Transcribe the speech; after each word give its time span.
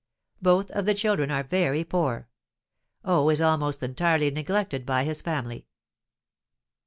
Both 0.41 0.71
of 0.71 0.85
the 0.87 0.95
children 0.95 1.29
are 1.29 1.43
very 1.43 1.83
poor. 1.83 2.27
O 3.05 3.29
is 3.29 3.39
almost 3.39 3.83
entirely 3.83 4.31
neglected 4.31 4.83
by 4.83 5.03
his 5.03 5.21
family. 5.21 5.67